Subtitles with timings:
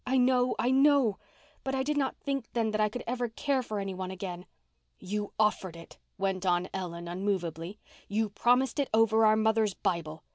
[0.03, 1.19] "I know—I know.
[1.63, 4.47] But I did not think then that I could ever care for anyone again."
[4.97, 7.77] "You offered it," went on Ellen unmovably.
[8.07, 10.23] "You promised it over our mother's Bible.